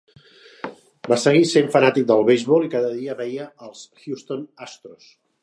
[1.11, 5.15] Va seguir sent fanàtic del beisbol i cada dia veia els Houston Astros.